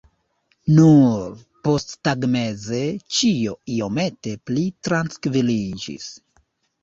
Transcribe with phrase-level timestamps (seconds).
[0.77, 1.33] Nur
[1.67, 2.79] posttagmeze
[3.17, 6.09] ĉio iomete pli trankviliĝis.